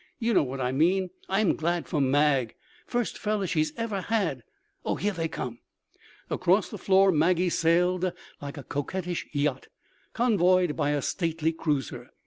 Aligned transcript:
You 0.17 0.33
know 0.33 0.41
what 0.41 0.59
I 0.59 0.71
mean. 0.71 1.11
I'm 1.29 1.55
glad 1.55 1.87
for 1.87 2.01
Mag. 2.01 2.55
First 2.87 3.19
fellow 3.19 3.45
she 3.45 3.63
ever 3.77 4.01
had. 4.01 4.41
Oh, 4.83 4.95
here 4.95 5.13
they 5.13 5.27
come." 5.27 5.59
Across 6.31 6.69
the 6.69 6.79
floor 6.79 7.11
Maggie 7.11 7.49
sailed 7.51 8.11
like 8.41 8.57
a 8.57 8.63
coquettish 8.63 9.27
yacht 9.31 9.67
convoyed 10.13 10.75
by 10.75 10.89
a 10.89 11.03
stately 11.03 11.53
cruiser. 11.53 12.09